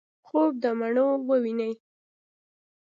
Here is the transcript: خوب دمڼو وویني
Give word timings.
خوب 0.27 0.51
دمڼو 0.61 1.07
وویني 1.27 1.71